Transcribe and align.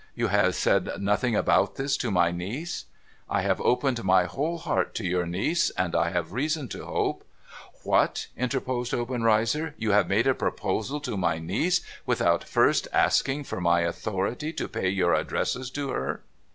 You 0.15 0.29
have 0.29 0.55
said 0.55 0.89
nothing 0.99 1.35
about 1.35 1.75
this 1.75 1.95
to 1.97 2.09
my 2.09 2.31
niece?'' 2.31 2.85
I 3.29 3.43
have 3.43 3.61
opened 3.61 4.03
my 4.03 4.23
whole 4.23 4.57
heart 4.57 4.95
to 4.95 5.05
your 5.05 5.27
niece. 5.27 5.69
And 5.77 5.95
I 5.95 6.09
have 6.09 6.31
reason 6.33 6.67
to 6.69 6.87
hope 6.87 7.23
''What!' 7.83 8.25
interposed 8.35 8.95
Obenreizer.' 8.95 9.75
You 9.77 9.91
have 9.91 10.09
made 10.09 10.25
a 10.25 10.33
proposal 10.33 10.99
to 11.01 11.17
my 11.17 11.37
niece, 11.37 11.81
without 12.07 12.43
first 12.45 12.87
asking 12.91 13.43
for 13.43 13.61
my 13.61 13.81
authority 13.81 14.51
to 14.53 14.67
pay 14.67 14.89
your 14.89 15.13
addresses 15.13 15.69
to 15.69 15.91
her 15.91 16.23